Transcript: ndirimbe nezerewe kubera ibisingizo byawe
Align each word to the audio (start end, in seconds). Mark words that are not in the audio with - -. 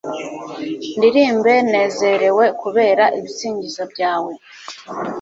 ndirimbe 0.97 1.53
nezerewe 1.71 2.45
kubera 2.61 3.03
ibisingizo 3.17 3.83
byawe 3.91 4.33